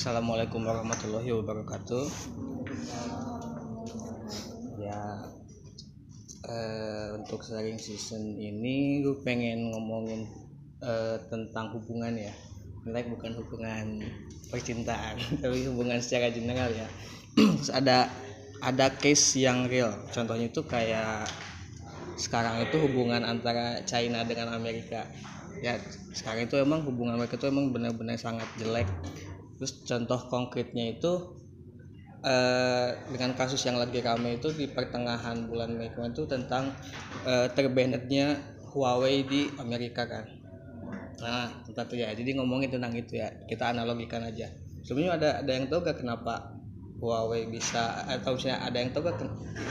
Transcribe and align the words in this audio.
Assalamualaikum 0.00 0.64
warahmatullahi 0.64 1.28
wabarakatuh. 1.28 2.08
Ya, 4.80 5.28
eh, 6.48 7.20
untuk 7.20 7.44
sharing 7.44 7.76
season 7.76 8.32
ini 8.40 9.04
gue 9.04 9.20
pengen 9.20 9.68
ngomongin 9.68 10.24
eh, 10.80 11.20
tentang 11.28 11.76
hubungan 11.76 12.16
ya. 12.16 12.32
Like 12.88 13.12
bukan 13.12 13.44
hubungan 13.44 14.00
percintaan, 14.48 15.20
tapi 15.44 15.68
hubungan 15.68 16.00
secara 16.00 16.32
general 16.32 16.72
ya. 16.72 16.88
Terus 17.36 17.68
ada 17.84 18.08
ada 18.64 18.88
case 18.96 19.36
yang 19.36 19.68
real. 19.68 19.92
Contohnya 20.16 20.48
itu 20.48 20.64
kayak 20.64 21.28
sekarang 22.16 22.64
itu 22.64 22.80
hubungan 22.88 23.20
antara 23.20 23.84
China 23.84 24.24
dengan 24.24 24.56
Amerika. 24.56 25.04
Ya, 25.60 25.76
sekarang 26.16 26.48
itu 26.48 26.56
emang 26.56 26.88
hubungan 26.88 27.20
mereka 27.20 27.36
itu 27.36 27.52
emang 27.52 27.68
benar-benar 27.68 28.16
sangat 28.16 28.48
jelek 28.56 28.88
terus 29.60 29.84
contoh 29.84 30.16
konkretnya 30.32 30.96
itu 30.96 31.36
eh, 32.24 32.96
dengan 33.12 33.36
kasus 33.36 33.60
yang 33.68 33.76
lagi 33.76 34.00
ramai 34.00 34.40
itu 34.40 34.48
di 34.56 34.64
pertengahan 34.72 35.44
bulan 35.44 35.76
Mei 35.76 35.92
kemarin 35.92 36.16
itu 36.16 36.24
tentang 36.24 36.72
eh, 37.28 37.52
terbannednya 37.52 38.40
Huawei 38.72 39.28
di 39.28 39.52
Amerika 39.60 40.08
kan. 40.08 40.24
Nah 41.20 41.52
tentang 41.68 41.86
itu 41.92 41.96
ya. 42.00 42.08
Jadi 42.16 42.40
ngomongin 42.40 42.72
tentang 42.72 42.96
itu 42.96 43.20
ya. 43.20 43.28
Kita 43.44 43.76
analogikan 43.76 44.24
aja. 44.24 44.48
Sebenarnya 44.80 45.12
ada 45.20 45.30
ada 45.44 45.52
yang 45.52 45.68
tahu 45.68 45.84
gak 45.84 46.00
kenapa 46.00 46.56
Huawei 47.04 47.52
bisa 47.52 48.08
atau 48.08 48.40
misalnya 48.40 48.64
ada 48.64 48.80
yang 48.80 48.96
tahu 48.96 49.12
gak 49.12 49.20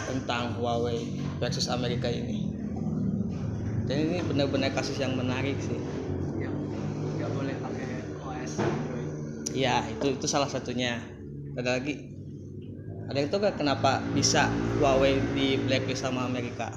tentang 0.06 0.54
Huawei 0.62 1.18
versus 1.42 1.66
Amerika 1.66 2.14
ini? 2.14 2.46
Dan 3.90 4.06
ini 4.06 4.22
benar-benar 4.22 4.70
kasus 4.70 5.02
yang 5.02 5.18
menarik 5.18 5.58
sih 5.66 5.82
Iya, 9.60 9.76
itu 9.92 10.16
itu 10.16 10.26
salah 10.32 10.48
satunya. 10.48 11.04
Ada 11.60 11.70
lagi. 11.76 11.94
Ada 13.12 13.28
gak 13.28 13.60
kenapa 13.60 14.00
bisa 14.16 14.48
Huawei 14.80 15.20
di 15.36 15.60
blacklist 15.68 16.06
sama 16.06 16.24
Amerika? 16.24 16.72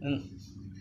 Hmm, 0.00 0.20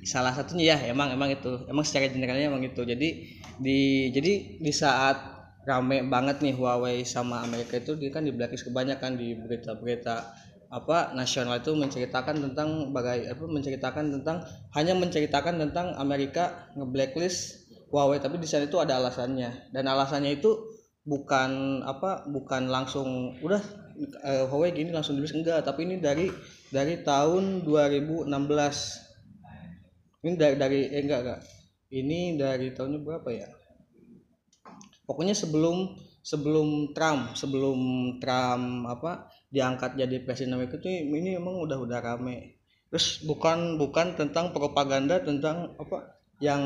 salah 0.03 0.31
satunya 0.35 0.75
ya 0.75 0.77
emang 0.91 1.15
emang 1.15 1.31
itu 1.31 1.63
emang 1.71 1.83
secara 1.87 2.11
generalnya 2.11 2.51
emang 2.51 2.63
itu 2.63 2.81
jadi 2.83 3.09
di 3.57 3.79
jadi 4.11 4.33
di 4.59 4.71
saat 4.75 5.15
rame 5.63 6.03
banget 6.07 6.43
nih 6.43 6.55
Huawei 6.59 7.07
sama 7.07 7.39
Amerika 7.47 7.79
itu 7.79 7.95
dia 7.95 8.11
kan 8.11 8.27
di 8.27 8.35
blacklist 8.35 8.67
kebanyakan 8.67 9.15
di 9.15 9.31
berita-berita 9.35 10.15
apa 10.73 11.13
nasional 11.13 11.61
itu 11.61 11.71
menceritakan 11.77 12.35
tentang 12.49 12.89
bagai 12.91 13.29
apa 13.29 13.43
menceritakan 13.45 14.05
tentang 14.19 14.41
hanya 14.75 14.93
menceritakan 14.97 15.55
tentang 15.61 15.93
Amerika 16.01 16.67
ngeblacklist 16.75 17.62
Huawei 17.93 18.17
tapi 18.17 18.41
di 18.41 18.49
sana 18.49 18.65
itu 18.65 18.81
ada 18.81 18.97
alasannya. 18.97 19.69
Dan 19.69 19.85
alasannya 19.85 20.41
itu 20.41 20.49
bukan 21.05 21.83
apa 21.85 22.25
bukan 22.25 22.65
langsung 22.65 23.37
udah 23.45 23.61
eh, 24.25 24.49
Huawei 24.49 24.73
gini 24.73 24.89
langsung 24.89 25.13
dibeli. 25.13 25.45
Enggak 25.45 25.61
tapi 25.61 25.85
ini 25.85 26.01
dari 26.01 26.33
dari 26.73 27.05
tahun 27.05 27.61
2016 27.61 28.33
ini 30.25 30.33
dari 30.33 30.55
dari 30.57 30.89
eh, 30.89 31.05
enggak 31.05 31.21
enggak. 31.21 31.45
Ini 31.93 32.41
dari 32.41 32.73
tahunnya 32.73 32.99
berapa 33.05 33.29
ya? 33.29 33.45
Pokoknya 35.05 35.37
sebelum 35.37 35.93
sebelum 36.25 36.97
Trump 36.97 37.37
sebelum 37.37 37.77
Trump 38.17 38.89
apa 38.89 39.29
diangkat 39.53 40.01
jadi 40.01 40.25
presiden 40.25 40.57
Amerika 40.57 40.81
itu 40.81 40.89
ini 40.89 41.37
emang 41.37 41.61
udah 41.61 41.77
udah 41.77 42.01
rame. 42.01 42.57
Terus 42.89 43.21
bukan 43.21 43.77
bukan 43.77 44.17
tentang 44.17 44.49
propaganda 44.49 45.21
tentang 45.21 45.77
apa 45.77 46.22
yang 46.43 46.63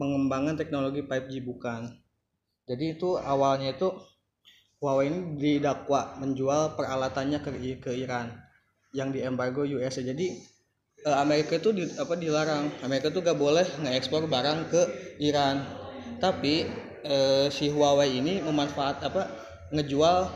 pengembangan 0.00 0.56
teknologi 0.56 1.04
5G 1.04 1.44
bukan. 1.44 1.92
Jadi 2.64 2.96
itu 2.96 3.20
awalnya 3.20 3.76
itu 3.76 3.92
Huawei 4.80 5.08
ini 5.08 5.20
didakwa 5.40 6.16
menjual 6.20 6.76
peralatannya 6.76 7.40
ke 7.40 7.50
ke 7.80 7.92
Iran 7.96 8.36
yang 8.92 9.16
diembargo 9.16 9.64
US 9.64 9.96
jadi 9.96 10.26
eh, 11.04 11.16
Amerika 11.16 11.56
itu 11.56 11.72
di, 11.72 11.84
apa 11.96 12.16
dilarang. 12.16 12.68
Amerika 12.84 13.08
itu 13.08 13.20
gak 13.20 13.36
boleh 13.36 13.64
ngekspor 13.80 14.28
barang 14.28 14.72
ke 14.72 14.82
Iran. 15.24 15.64
Tapi 16.20 16.68
eh, 17.04 17.46
si 17.52 17.68
Huawei 17.68 18.20
ini 18.20 18.40
memanfaat 18.44 19.04
apa 19.04 19.28
ngejual 19.72 20.28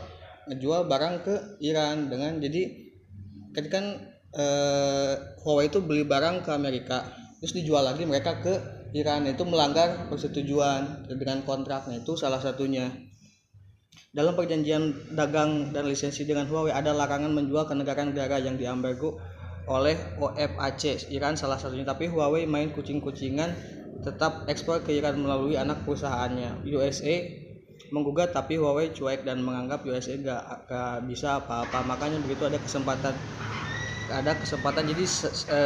ngejual 0.49 0.81
barang 0.89 1.15
ke 1.25 1.35
Iran 1.61 2.09
dengan 2.09 2.41
jadi 2.41 2.89
ketika 3.53 3.79
eh, 4.33 5.13
Huawei 5.45 5.69
itu 5.69 5.81
beli 5.81 6.05
barang 6.05 6.41
ke 6.41 6.49
Amerika 6.53 7.05
terus 7.39 7.55
dijual 7.55 7.87
lagi 7.87 8.03
mereka 8.03 8.43
ke 8.43 8.53
Iran 8.93 9.25
itu 9.29 9.45
melanggar 9.45 10.09
persetujuan 10.11 11.07
dengan 11.07 11.45
kontraknya 11.45 12.01
itu 12.01 12.17
salah 12.17 12.41
satunya. 12.41 12.89
Dalam 14.09 14.33
perjanjian 14.33 15.13
dagang 15.13 15.69
dan 15.69 15.85
lisensi 15.85 16.25
dengan 16.25 16.49
Huawei 16.49 16.73
ada 16.73 16.97
larangan 16.97 17.29
menjual 17.29 17.69
ke 17.69 17.77
negara-negara 17.77 18.41
yang 18.41 18.57
diambargo 18.57 19.21
oleh 19.69 19.93
OFAC 20.17 21.13
Iran 21.13 21.37
salah 21.37 21.61
satunya. 21.61 21.85
Tapi 21.85 22.09
Huawei 22.09 22.49
main 22.49 22.73
kucing-kucingan 22.73 23.53
tetap 24.01 24.49
ekspor 24.49 24.81
ke 24.81 24.97
Iran 24.97 25.21
melalui 25.21 25.53
anak 25.61 25.85
perusahaannya. 25.85 26.65
USA 26.73 27.15
menggugat 27.93 28.33
tapi 28.33 28.57
Huawei 28.57 28.89
cuek 28.89 29.21
dan 29.29 29.45
menganggap 29.45 29.85
USA 29.85 30.17
gak, 30.17 30.65
gak 30.65 31.05
bisa 31.05 31.37
apa-apa. 31.37 31.85
Makanya 31.85 32.17
begitu 32.25 32.49
ada 32.49 32.57
kesempatan 32.57 33.13
ada 34.09 34.33
kesempatan 34.35 34.89
jadi 34.89 35.05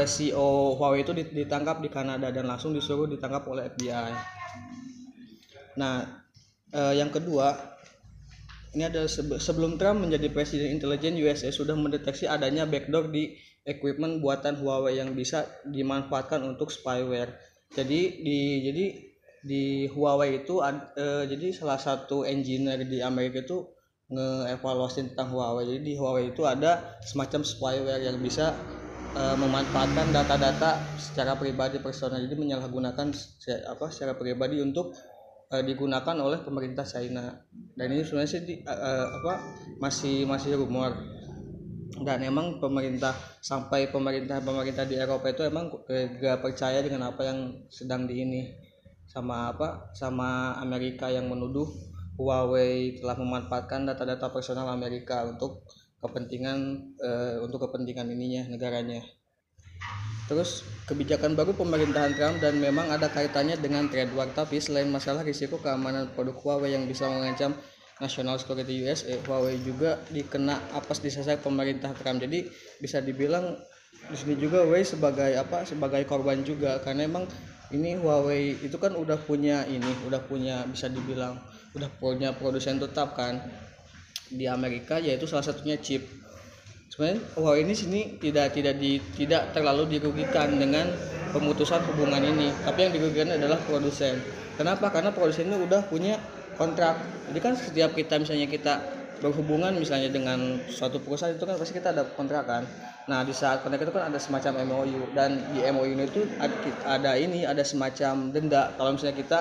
CEO 0.03 0.75
Huawei 0.75 1.07
itu 1.07 1.15
ditangkap 1.15 1.79
di 1.79 1.89
Kanada 1.89 2.29
dan 2.29 2.45
langsung 2.45 2.75
disuruh 2.75 3.07
ditangkap 3.07 3.47
oleh 3.47 3.71
FBI. 3.71 4.13
Nah, 5.79 6.05
eh, 6.69 6.93
yang 6.99 7.09
kedua 7.09 7.73
ini 8.73 8.89
ada 8.89 9.05
sebelum 9.37 9.77
Trump 9.77 10.01
menjadi 10.01 10.33
presiden 10.33 10.73
intelijen 10.73 11.13
USA 11.21 11.53
sudah 11.53 11.77
mendeteksi 11.77 12.25
adanya 12.25 12.65
backdoor 12.65 13.13
di 13.13 13.37
equipment 13.63 14.19
buatan 14.19 14.57
Huawei 14.59 14.97
yang 14.97 15.13
bisa 15.13 15.45
dimanfaatkan 15.69 16.41
untuk 16.41 16.73
spyware. 16.73 17.37
Jadi 17.73 18.21
di 18.21 18.39
jadi 18.65 18.85
di 19.43 19.63
Huawei 19.91 20.41
itu 20.41 20.63
eh, 20.63 21.23
jadi 21.29 21.47
salah 21.53 21.77
satu 21.77 22.25
engineer 22.25 22.81
di 22.85 22.99
Amerika 23.03 23.45
itu 23.45 23.67
ngeevaluasi 24.11 25.13
tentang 25.13 25.31
Huawei. 25.31 25.69
Jadi 25.69 25.81
di 25.81 25.93
Huawei 25.95 26.35
itu 26.35 26.43
ada 26.43 26.99
semacam 27.05 27.41
spyware 27.45 28.03
yang 28.03 28.19
bisa 28.19 28.51
uh, 29.15 29.35
memanfaatkan 29.39 30.11
data-data 30.11 30.83
secara 30.99 31.37
pribadi 31.39 31.79
personal. 31.79 32.19
Jadi 32.19 32.35
menyalahgunakan 32.35 33.07
apa 33.69 33.85
secara 33.89 34.13
pribadi 34.17 34.59
untuk 34.59 34.91
uh, 35.53 35.63
digunakan 35.63 36.15
oleh 36.19 36.43
pemerintah 36.43 36.83
China. 36.83 37.31
Dan 37.73 37.87
ini 37.93 38.03
sebenarnya 38.03 38.31
sih 38.31 38.43
di, 38.43 38.55
uh, 38.65 39.07
apa 39.21 39.33
masih 39.79 40.27
masih 40.27 40.59
rumor. 40.59 40.93
Dan 41.93 42.25
emang 42.25 42.57
pemerintah 42.57 43.13
sampai 43.39 43.87
pemerintah-pemerintah 43.93 44.89
di 44.89 44.97
Eropa 44.97 45.29
itu 45.29 45.45
emang 45.45 45.69
gak 45.93 46.41
percaya 46.41 46.81
dengan 46.81 47.13
apa 47.13 47.21
yang 47.21 47.69
sedang 47.69 48.09
di 48.09 48.17
ini 48.17 48.41
sama 49.05 49.53
apa 49.53 49.93
sama 49.93 50.57
Amerika 50.57 51.05
yang 51.13 51.29
menuduh 51.29 51.69
Huawei 52.17 53.01
telah 53.01 53.17
memanfaatkan 53.17 53.89
data-data 53.89 54.29
personal 54.29 54.69
Amerika 54.69 55.25
untuk 55.25 55.65
kepentingan 56.03 56.59
uh, 56.99 57.35
untuk 57.41 57.63
kepentingan 57.69 58.11
ininya 58.11 58.51
negaranya. 58.51 59.01
Terus 60.27 60.63
kebijakan 60.87 61.35
baru 61.35 61.51
pemerintahan 61.55 62.15
Trump 62.15 62.37
dan 62.39 62.59
memang 62.59 62.91
ada 62.91 63.11
kaitannya 63.11 63.59
dengan 63.59 63.87
trade 63.91 64.11
war 64.15 64.27
tapi 64.31 64.59
selain 64.59 64.87
masalah 64.87 65.23
risiko 65.23 65.59
keamanan 65.59 66.11
produk 66.15 66.35
Huawei 66.39 66.75
yang 66.75 66.87
bisa 66.87 67.07
mengancam 67.07 67.55
national 67.99 68.35
security 68.39 68.83
USA, 68.83 69.15
Huawei 69.23 69.59
juga 69.63 69.99
dikena 70.11 70.59
apes 70.75 70.99
disasar 70.99 71.39
pemerintah 71.39 71.91
Trump. 71.95 72.19
Jadi 72.23 72.47
bisa 72.79 72.99
dibilang 72.99 73.55
di 74.11 74.15
sini 74.19 74.35
juga 74.35 74.63
Huawei 74.63 74.83
sebagai 74.83 75.31
apa? 75.39 75.63
sebagai 75.63 76.03
korban 76.03 76.43
juga 76.43 76.79
karena 76.83 77.07
emang 77.07 77.27
ini 77.73 77.97
Huawei 77.97 78.61
itu 78.61 78.77
kan 78.77 78.93
udah 78.93 79.17
punya 79.17 79.65
ini, 79.65 79.89
udah 80.05 80.21
punya 80.23 80.63
bisa 80.69 80.87
dibilang 80.87 81.41
udah 81.73 81.89
punya 81.97 82.29
produsen 82.37 82.77
tetap 82.77 83.17
kan 83.17 83.41
di 84.29 84.45
Amerika 84.45 85.01
yaitu 85.01 85.25
salah 85.25 85.41
satunya 85.41 85.81
chip. 85.81 86.05
Sebenarnya 86.93 87.25
Huawei 87.33 87.65
ini 87.65 87.73
sini 87.73 88.01
tidak 88.21 88.53
tidak 88.53 88.77
di 88.77 89.01
tidak 89.17 89.57
terlalu 89.57 89.97
dirugikan 89.97 90.53
dengan 90.53 90.93
pemutusan 91.33 91.81
hubungan 91.89 92.21
ini, 92.21 92.53
tapi 92.61 92.85
yang 92.85 92.93
dirugikan 92.93 93.33
adalah 93.33 93.57
produsen. 93.65 94.21
Kenapa? 94.53 94.93
Karena 94.93 95.09
produsen 95.09 95.49
ini 95.49 95.57
udah 95.57 95.81
punya 95.89 96.21
kontrak. 96.53 97.01
Jadi 97.33 97.39
kan 97.41 97.57
setiap 97.57 97.97
kita 97.97 98.21
misalnya 98.21 98.45
kita 98.45 98.73
berhubungan 99.23 99.71
misalnya 99.79 100.11
dengan 100.11 100.59
suatu 100.67 100.99
perusahaan 100.99 101.31
itu 101.31 101.47
kan 101.47 101.55
pasti 101.55 101.79
kita 101.79 101.95
ada 101.95 102.03
kontrak 102.03 102.43
kan. 102.43 102.67
Nah 103.07 103.23
di 103.23 103.31
saat 103.31 103.63
kontrak 103.63 103.87
itu 103.87 103.95
kan 103.95 104.11
ada 104.11 104.19
semacam 104.19 104.67
MOU 104.67 105.15
dan 105.15 105.39
di 105.55 105.63
MOU 105.71 105.95
itu 105.95 106.27
ada 106.83 107.15
ini 107.15 107.47
ada 107.47 107.63
semacam 107.63 108.35
denda. 108.35 108.75
Kalau 108.75 108.91
misalnya 108.91 109.15
kita 109.15 109.39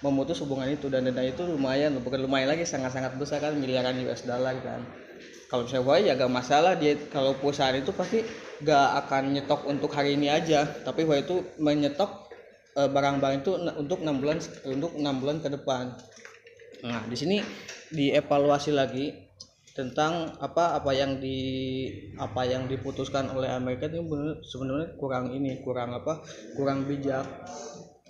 memutus 0.00 0.40
hubungan 0.40 0.72
itu 0.72 0.88
dan 0.88 1.04
denda 1.04 1.20
itu 1.20 1.44
lumayan 1.44 1.92
bukan 2.00 2.24
lumayan 2.24 2.48
lagi 2.48 2.64
sangat-sangat 2.64 3.20
besar 3.20 3.44
kan 3.44 3.52
miliaran 3.52 4.00
US 4.08 4.24
dollar 4.24 4.56
kan. 4.64 4.80
Kalau 5.48 5.64
misalnya 5.64 5.84
Huawei 5.84 6.08
ya 6.08 6.12
gak 6.16 6.32
masalah 6.32 6.72
dia 6.76 6.92
kalau 7.08 7.32
perusahaan 7.36 7.72
itu 7.76 7.92
pasti 7.92 8.20
gak 8.64 8.88
akan 9.04 9.36
nyetok 9.36 9.64
untuk 9.68 9.92
hari 9.92 10.16
ini 10.16 10.32
aja. 10.32 10.64
Tapi 10.64 11.04
Huawei 11.04 11.24
itu 11.24 11.44
menyetok 11.60 12.32
eh, 12.80 12.88
barang-barang 12.88 13.44
itu 13.44 13.52
untuk 13.76 14.00
enam 14.00 14.20
bulan 14.24 14.40
untuk 14.64 14.92
enam 14.96 15.14
bulan 15.20 15.36
ke 15.40 15.48
depan. 15.52 15.96
Nah 16.84 17.02
di 17.08 17.16
sini 17.16 17.36
dievaluasi 17.92 18.72
lagi 18.72 19.28
tentang 19.78 20.34
apa 20.42 20.74
apa 20.74 20.90
yang 20.90 21.22
di 21.22 21.38
apa 22.18 22.42
yang 22.42 22.66
diputuskan 22.66 23.30
oleh 23.30 23.46
Amerika 23.46 23.86
itu 23.86 24.02
sebenarnya 24.42 24.98
kurang 24.98 25.30
ini 25.30 25.62
kurang 25.62 25.94
apa 25.94 26.18
kurang 26.58 26.90
bijak. 26.90 27.22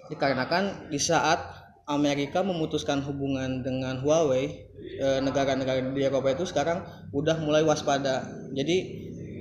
Dikarenakan 0.08 0.88
di 0.88 0.96
saat 0.96 1.36
Amerika 1.84 2.40
memutuskan 2.40 3.04
hubungan 3.04 3.60
dengan 3.60 4.00
Huawei 4.00 4.48
eh, 4.96 5.20
negara-negara 5.20 5.84
di 5.92 6.00
Eropa 6.00 6.32
itu 6.32 6.48
sekarang 6.48 6.84
udah 7.12 7.36
mulai 7.44 7.60
waspada. 7.64 8.24
Jadi 8.56 8.76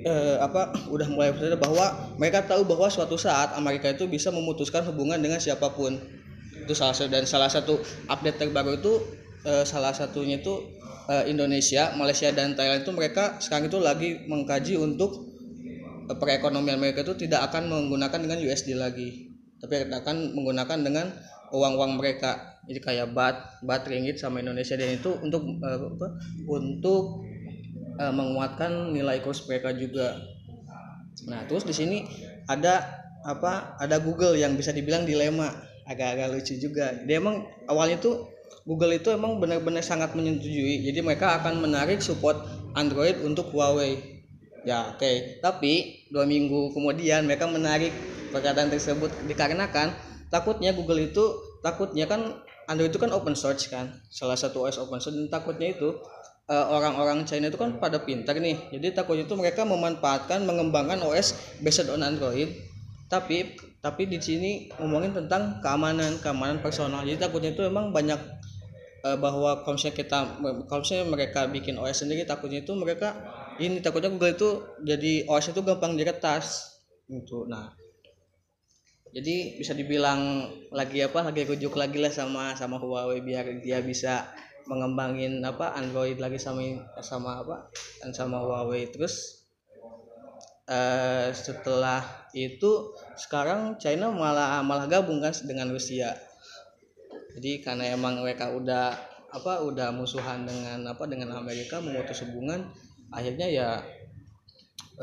eh, 0.04 0.36
apa 0.44 0.76
udah 0.96 1.08
mulai 1.08 1.32
waspada 1.32 1.56
bahwa 1.56 2.12
mereka 2.20 2.44
tahu 2.44 2.68
bahwa 2.68 2.92
suatu 2.92 3.16
saat 3.16 3.56
Amerika 3.56 3.88
itu 3.88 4.04
bisa 4.04 4.36
memutuskan 4.36 4.84
hubungan 4.84 5.16
dengan 5.24 5.40
siapa 5.40 5.72
pun. 5.72 5.96
Itu 6.60 6.76
salah 6.76 6.92
satu 6.92 7.08
dan 7.08 7.24
salah 7.24 7.48
satu 7.48 7.80
update 8.12 8.44
terbaru 8.44 8.76
itu 8.84 9.00
eh, 9.46 9.66
salah 9.68 9.94
satunya 9.94 10.40
itu 10.42 10.78
uh, 11.08 11.24
Indonesia, 11.26 11.96
Malaysia 11.96 12.30
dan 12.36 12.54
Thailand 12.54 12.84
itu 12.84 12.92
mereka 12.94 13.40
sekarang 13.40 13.72
itu 13.72 13.80
lagi 13.80 14.10
mengkaji 14.28 14.76
untuk 14.78 15.32
uh, 16.08 16.18
perekonomian 16.20 16.78
mereka 16.78 17.02
itu 17.08 17.28
tidak 17.28 17.52
akan 17.52 17.72
menggunakan 17.72 18.20
dengan 18.20 18.38
USD 18.44 18.76
lagi, 18.76 19.32
tapi 19.64 19.88
akan 19.88 20.36
menggunakan 20.36 20.78
dengan 20.84 21.06
uang-uang 21.56 21.98
mereka. 21.98 22.60
Jadi 22.68 22.84
kayak 22.84 23.16
bat, 23.16 23.64
bat 23.64 23.88
ringgit 23.88 24.20
sama 24.20 24.44
Indonesia 24.44 24.76
dan 24.76 25.00
itu 25.00 25.16
untuk 25.24 25.48
uh, 25.64 25.80
untuk 26.52 27.24
uh, 27.96 28.14
menguatkan 28.14 28.92
nilai 28.92 29.24
kurs 29.24 29.48
mereka 29.48 29.72
juga. 29.72 30.20
Nah, 31.32 31.48
terus 31.48 31.64
di 31.64 31.74
sini 31.74 32.04
ada 32.52 32.84
apa? 33.24 33.80
Ada 33.80 34.04
Google 34.04 34.36
yang 34.36 34.60
bisa 34.60 34.76
dibilang 34.76 35.08
dilema, 35.08 35.48
agak-agak 35.88 36.28
lucu 36.36 36.60
juga. 36.60 36.92
Dia 37.08 37.24
emang 37.24 37.48
awalnya 37.72 38.04
tuh 38.04 38.37
Google 38.68 39.00
itu 39.00 39.12
emang 39.12 39.40
benar-benar 39.40 39.84
sangat 39.84 40.12
menyetujui. 40.14 40.84
Jadi 40.84 41.00
mereka 41.00 41.40
akan 41.40 41.64
menarik 41.64 42.04
support 42.04 42.36
Android 42.76 43.20
untuk 43.24 43.52
Huawei. 43.56 44.24
Ya, 44.68 44.92
oke. 44.92 45.00
Okay. 45.00 45.16
Tapi 45.40 45.74
dua 46.12 46.28
minggu 46.28 46.76
kemudian 46.76 47.24
mereka 47.24 47.48
menarik 47.48 47.96
perkataan 48.36 48.68
tersebut 48.68 49.08
dikarenakan 49.24 49.96
takutnya 50.28 50.76
Google 50.76 51.08
itu 51.08 51.40
takutnya 51.64 52.04
kan 52.08 52.44
Android 52.68 52.92
itu 52.92 53.00
kan 53.00 53.16
open 53.16 53.32
source 53.32 53.72
kan, 53.72 53.96
salah 54.12 54.36
satu 54.36 54.68
OS 54.68 54.76
open 54.84 55.00
source 55.00 55.16
dan 55.16 55.32
takutnya 55.32 55.72
itu 55.72 55.96
eh, 56.52 56.66
orang-orang 56.68 57.24
China 57.24 57.48
itu 57.48 57.56
kan 57.56 57.80
pada 57.80 58.04
pintar 58.04 58.36
nih. 58.36 58.76
Jadi 58.76 58.92
takutnya 58.92 59.24
itu 59.24 59.36
mereka 59.40 59.64
memanfaatkan 59.64 60.44
mengembangkan 60.44 61.00
OS 61.00 61.60
based 61.64 61.88
on 61.88 62.04
Android. 62.04 62.52
Tapi 63.08 63.56
tapi 63.80 64.04
di 64.08 64.20
sini 64.20 64.68
ngomongin 64.76 65.16
tentang 65.16 65.64
keamanan, 65.64 66.20
keamanan 66.20 66.60
personal. 66.60 67.08
Jadi 67.08 67.18
takutnya 67.24 67.56
itu 67.56 67.64
emang 67.64 67.96
banyak 67.96 68.20
uh, 69.08 69.18
bahwa 69.18 69.64
misalnya 69.64 69.96
kita 69.96 70.20
misalnya 70.42 71.06
mereka 71.08 71.48
bikin 71.48 71.80
OS 71.80 72.04
sendiri 72.06 72.28
takutnya 72.28 72.64
itu 72.64 72.74
mereka 72.76 73.16
ini 73.62 73.80
takutnya 73.82 74.12
Google 74.14 74.34
itu 74.34 74.50
jadi 74.84 75.28
OS 75.30 75.54
itu 75.54 75.62
gampang 75.62 75.96
diretas 75.96 76.78
gitu 77.08 77.46
nah 77.48 77.72
jadi 79.16 79.56
bisa 79.56 79.72
dibilang 79.72 80.52
lagi 80.70 81.00
apa 81.02 81.32
lagi 81.32 81.48
rujuk 81.48 81.74
lagi 81.80 81.98
lah 81.98 82.12
sama 82.12 82.54
sama 82.54 82.78
Huawei 82.78 83.24
biar 83.24 83.64
dia 83.64 83.80
bisa 83.80 84.28
mengembangin 84.68 85.40
apa 85.48 85.72
Android 85.80 86.20
lagi 86.20 86.36
sama 86.36 86.62
sama 87.00 87.40
apa 87.40 87.72
dan 88.04 88.12
sama 88.12 88.44
Huawei 88.44 88.92
terus 88.92 89.37
uh, 90.68 91.32
setelah 91.34 92.04
itu 92.36 92.94
sekarang 93.18 93.80
China 93.82 94.14
malah 94.14 94.62
malah 94.62 94.86
gabung 94.86 95.24
kan 95.24 95.34
dengan 95.44 95.72
Rusia. 95.74 96.14
Jadi 97.38 97.62
karena 97.62 97.94
emang 97.94 98.22
mereka 98.22 98.50
udah 98.54 98.94
apa 99.28 99.62
udah 99.62 99.92
musuhan 99.92 100.48
dengan 100.48 100.88
apa 100.88 101.04
dengan 101.06 101.36
Amerika 101.36 101.84
memutus 101.84 102.24
hubungan 102.24 102.64
akhirnya 103.12 103.46
ya 103.52 103.70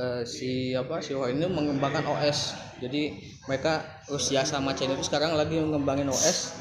eh, 0.01 0.25
si 0.25 0.73
apa 0.73 1.05
si 1.05 1.13
Huawei 1.13 1.37
ini 1.37 1.45
mengembangkan 1.45 2.09
OS 2.09 2.57
jadi 2.81 3.21
mereka 3.45 3.85
Rusia 4.09 4.43
sama 4.49 4.73
China 4.73 4.97
itu 4.97 5.07
sekarang 5.07 5.37
lagi 5.37 5.61
mengembangin 5.61 6.09
OS 6.09 6.57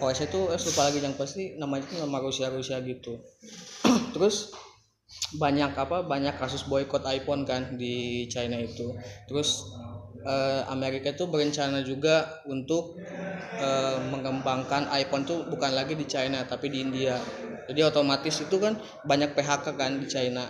OS 0.00 0.24
itu 0.24 0.40
eh, 0.48 0.56
lupa 0.56 0.82
lagi 0.88 0.98
yang 1.04 1.14
pasti 1.14 1.60
namanya 1.60 1.84
itu 1.84 2.00
nama 2.00 2.18
Rusia 2.24 2.48
Rusia 2.48 2.80
gitu. 2.80 3.20
Terus 4.16 4.56
banyak 5.38 5.74
apa 5.74 6.02
banyak 6.06 6.34
kasus 6.38 6.66
boykot 6.66 7.06
iPhone 7.06 7.46
kan 7.46 7.78
di 7.78 8.26
China 8.26 8.58
itu 8.58 8.94
terus 9.30 9.66
eh, 10.24 10.62
Amerika 10.68 11.12
itu 11.12 11.28
berencana 11.28 11.80
juga 11.84 12.42
untuk 12.48 12.98
eh, 13.60 13.98
mengembangkan 14.10 14.88
iPhone 14.96 15.24
tuh 15.24 15.46
bukan 15.48 15.72
lagi 15.72 15.96
di 15.96 16.06
China 16.08 16.44
tapi 16.44 16.72
di 16.72 16.84
India. 16.84 17.16
Jadi 17.70 17.80
otomatis 17.86 18.42
itu 18.42 18.56
kan 18.58 18.74
banyak 19.06 19.30
PHK 19.36 19.66
kan 19.78 20.02
di 20.02 20.06
China. 20.10 20.44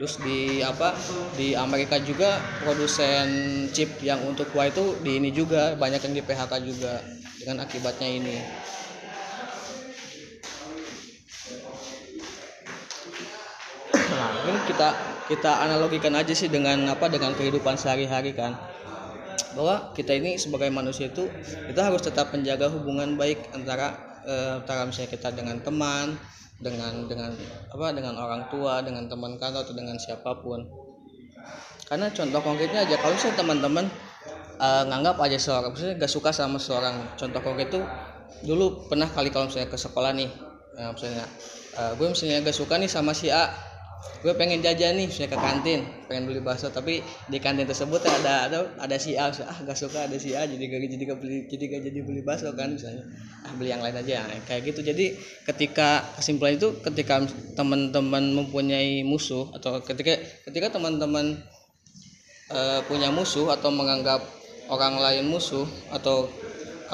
Terus 0.00 0.18
di 0.18 0.58
apa 0.64 0.96
di 1.38 1.54
Amerika 1.54 1.94
juga 2.02 2.42
produsen 2.66 3.28
chip 3.70 4.02
yang 4.02 4.18
untuk 4.26 4.50
Huawei 4.50 4.74
itu 4.74 4.84
di 5.06 5.22
ini 5.22 5.30
juga 5.30 5.78
banyak 5.78 6.02
yang 6.02 6.14
di 6.18 6.22
PHK 6.24 6.52
juga 6.66 6.98
dengan 7.38 7.62
akibatnya 7.62 8.08
ini. 8.10 8.36
Kita 14.68 14.88
kita 15.26 15.50
analogikan 15.64 16.12
aja 16.18 16.34
sih 16.34 16.50
dengan 16.50 16.88
apa 16.90 17.08
dengan 17.08 17.32
kehidupan 17.34 17.78
sehari-hari 17.78 18.34
kan. 18.36 18.58
Bahwa 19.52 19.92
kita 19.92 20.16
ini 20.16 20.40
sebagai 20.40 20.72
manusia 20.72 21.12
itu 21.12 21.28
kita 21.68 21.92
harus 21.92 22.00
tetap 22.00 22.32
menjaga 22.32 22.72
hubungan 22.72 23.16
baik 23.20 23.52
antara 23.52 24.20
eh, 24.24 24.62
antara 24.62 24.88
misalnya 24.88 25.10
kita 25.12 25.28
dengan 25.32 25.60
teman 25.60 26.16
dengan 26.62 27.10
dengan 27.10 27.34
apa 27.74 27.90
dengan 27.90 28.14
orang 28.16 28.46
tua 28.48 28.80
dengan 28.80 29.10
teman 29.10 29.36
kantor 29.36 29.66
atau 29.66 29.74
dengan 29.74 29.96
siapa 29.98 30.40
pun. 30.40 30.64
Karena 31.86 32.08
contoh 32.08 32.40
konkretnya 32.40 32.88
aja 32.88 32.96
kalau 32.96 33.12
misalnya 33.12 33.36
teman-teman 33.44 33.84
uh, 34.62 34.82
nganggap 34.88 35.16
aja 35.20 35.38
seorang 35.38 35.70
misalnya 35.74 35.94
gak 36.06 36.12
suka 36.12 36.30
sama 36.30 36.56
seorang 36.56 37.18
contoh 37.18 37.40
konkret 37.42 37.68
itu 37.68 37.82
dulu 38.46 38.88
pernah 38.90 39.10
kali 39.10 39.28
kalau 39.28 39.50
misalnya 39.50 39.68
ke 39.68 39.78
sekolah 39.78 40.14
nih 40.14 40.30
uh, 40.78 40.90
misalnya 40.94 41.24
uh, 41.76 41.92
gue 41.98 42.06
misalnya 42.06 42.38
gak 42.46 42.56
suka 42.56 42.74
nih 42.78 42.90
sama 42.90 43.12
si 43.12 43.28
A 43.28 43.50
gue 44.22 44.34
pengen 44.38 44.62
jajan 44.62 44.94
nih 44.94 45.10
saya 45.10 45.26
ke 45.26 45.34
kantin 45.34 45.82
pengen 46.06 46.30
beli 46.30 46.38
bakso 46.38 46.70
tapi 46.70 47.02
di 47.26 47.38
kantin 47.42 47.66
tersebut 47.66 48.02
ada 48.06 48.46
ada 48.46 48.58
ada 48.78 48.96
si 48.98 49.18
A 49.18 49.34
ah 49.34 49.58
gak 49.66 49.74
suka 49.74 50.06
ada 50.06 50.14
si 50.14 50.30
A 50.34 50.46
jadi 50.46 50.62
gak 50.62 50.78
jadi 50.94 51.04
gak 51.10 51.18
beli 51.18 51.50
jadi 51.50 51.64
gak 51.66 51.82
jadi 51.90 51.98
beli 52.06 52.22
bakso 52.22 52.54
kan 52.54 52.74
misalnya. 52.74 53.02
Ah 53.42 53.50
beli 53.58 53.74
yang 53.74 53.82
lain 53.82 53.98
aja 53.98 54.22
nah, 54.22 54.38
kayak 54.46 54.70
gitu. 54.70 54.80
Jadi 54.86 55.18
ketika 55.42 56.06
kesimpulan 56.14 56.54
itu 56.54 56.78
ketika 56.86 57.26
teman-teman 57.58 58.22
mempunyai 58.30 59.02
musuh 59.02 59.50
atau 59.58 59.82
ketika 59.82 60.18
ketika 60.46 60.78
teman-teman 60.78 61.42
uh, 62.54 62.80
punya 62.86 63.10
musuh 63.10 63.50
atau 63.50 63.74
menganggap 63.74 64.22
orang 64.70 65.02
lain 65.02 65.26
musuh 65.26 65.66
atau 65.90 66.30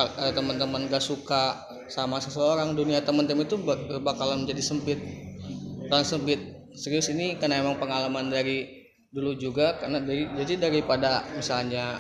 uh, 0.01 0.33
teman-teman 0.33 0.89
gak 0.89 1.05
suka 1.05 1.61
sama 1.93 2.21
seseorang 2.21 2.73
dunia 2.73 3.05
teman-teman 3.05 3.45
itu 3.45 3.61
bakalan 4.01 4.49
menjadi 4.49 4.65
sempit. 4.65 4.97
Dan 5.89 6.05
sempit 6.05 6.58
serius 6.75 7.09
ini 7.13 7.37
karena 7.41 7.61
emang 7.63 7.81
pengalaman 7.81 8.29
dari 8.33 8.89
dulu 9.09 9.33
juga 9.41 9.81
karena 9.81 10.05
dari 10.05 10.29
jadi 10.37 10.69
daripada 10.69 11.25
misalnya 11.33 11.97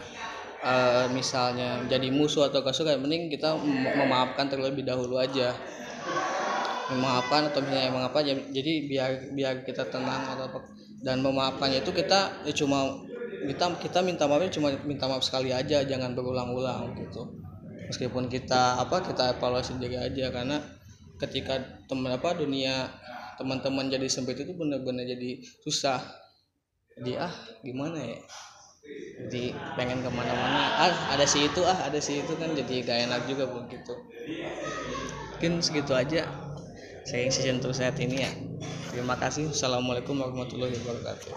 uh, 0.60 1.08
misalnya 1.12 1.84
jadi 1.88 2.12
musuh 2.12 2.52
atau 2.52 2.60
kasur 2.60 2.84
kayak 2.84 3.00
mending 3.00 3.32
kita 3.32 3.56
memaafkan 3.96 4.50
terlebih 4.50 4.84
dahulu 4.84 5.16
aja. 5.16 5.54
Memaafkan 6.88 7.52
atau 7.52 7.60
misalnya 7.60 7.92
emang 7.92 8.04
apa 8.08 8.24
jadi 8.24 8.72
biar 8.88 9.10
biar 9.36 9.54
kita 9.68 9.92
tenang 9.92 10.24
atau 10.36 10.48
apa 10.48 10.58
dan 11.04 11.20
memaafkannya 11.20 11.84
itu 11.84 11.92
kita 11.92 12.48
ya 12.48 12.52
cuma 12.56 13.04
kita 13.44 13.76
kita 13.78 14.00
minta 14.00 14.24
maafnya 14.24 14.50
cuma 14.50 14.72
minta 14.88 15.04
maaf 15.06 15.22
sekali 15.22 15.52
aja 15.52 15.84
jangan 15.84 16.16
berulang-ulang 16.16 16.96
gitu. 16.96 17.28
Meskipun 17.88 18.28
kita 18.28 18.80
apa 18.80 19.00
kita 19.04 19.36
evaluasi 19.36 19.80
diri 19.80 19.96
aja 19.96 20.28
karena 20.28 20.60
ketika 21.20 21.60
teman 21.88 22.14
apa 22.14 22.36
dunia 22.36 22.88
teman-teman 23.38 23.86
jadi 23.86 24.10
sempit 24.10 24.42
itu 24.42 24.52
bener-bener 24.52 25.06
jadi 25.06 25.40
susah. 25.62 26.02
Jadi 26.98 27.14
ah 27.16 27.30
gimana 27.62 28.02
ya? 28.02 28.18
Jadi 29.22 29.54
pengen 29.78 30.02
ke 30.02 30.10
mana-mana. 30.10 30.74
Ah 30.74 31.14
ada 31.14 31.22
si 31.22 31.46
itu 31.46 31.62
ah 31.62 31.78
ada 31.86 32.02
si 32.02 32.18
itu 32.18 32.34
kan 32.34 32.50
jadi 32.52 32.82
gak 32.82 32.98
enak 33.06 33.20
juga 33.30 33.46
begitu. 33.46 33.94
Mungkin 35.38 35.62
segitu 35.62 35.94
aja 35.94 36.26
saya 37.06 37.30
season 37.30 37.62
untuk 37.62 37.72
saat 37.72 37.94
ini 38.02 38.26
ya. 38.26 38.30
Terima 38.90 39.14
kasih. 39.14 39.54
Assalamualaikum 39.54 40.18
warahmatullahi 40.18 40.74
wabarakatuh 40.82 41.30